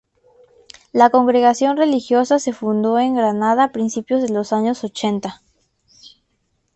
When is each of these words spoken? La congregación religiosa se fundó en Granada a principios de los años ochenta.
La 0.93 1.11
congregación 1.11 1.77
religiosa 1.77 2.39
se 2.39 2.53
fundó 2.53 2.97
en 2.97 3.13
Granada 3.13 3.65
a 3.65 3.71
principios 3.71 4.23
de 4.23 4.29
los 4.29 4.51
años 4.51 4.83
ochenta. 4.83 5.43